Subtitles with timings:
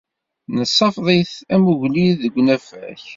[0.57, 3.01] Nessafeḍ-it am ugellid deg unafag.